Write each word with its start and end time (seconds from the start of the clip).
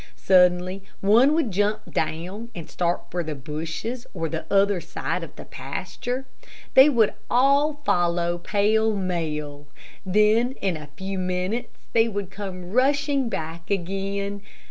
Suddenly 0.15 0.81
one 1.01 1.35
would 1.35 1.51
jump 1.51 1.93
down, 1.93 2.49
and 2.55 2.67
start 2.67 3.11
for 3.11 3.23
the 3.23 3.35
bushes 3.35 4.07
or 4.15 4.27
the 4.29 4.47
other 4.51 4.81
side 4.81 5.21
of 5.23 5.35
the 5.35 5.45
pasture. 5.45 6.25
They 6.73 6.89
would 6.89 7.13
all 7.29 7.83
follow 7.85 8.39
pell 8.39 8.95
mell; 8.95 9.67
then 10.03 10.53
in 10.53 10.75
a 10.75 10.89
few 10.97 11.19
minutes 11.19 11.77
they 11.93 12.07
would 12.07 12.31
come 12.31 12.71
rushing 12.71 13.29
back 13.29 13.69
again. 13.69 14.41